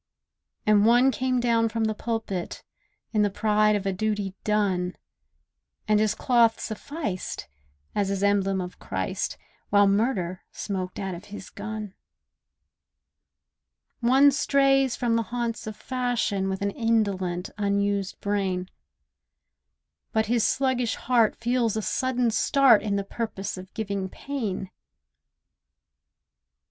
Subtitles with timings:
[0.65, 2.63] And one came down from the pulpit,
[3.13, 4.95] In the pride of a duty done,
[5.87, 7.47] And his cloth sufficed,
[7.93, 9.37] as his emblem of Christ,
[9.69, 11.93] While murder smoked out of his gun.
[13.99, 18.71] One strays from the haunts of fashion With an indolent, unused brain;
[20.13, 24.71] But his sluggish heart feels a sudden start In the purpose of giving pain.